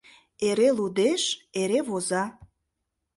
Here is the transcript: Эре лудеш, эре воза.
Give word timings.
Эре 0.47 0.69
лудеш, 0.77 1.23
эре 1.61 1.79
воза. 1.87 2.23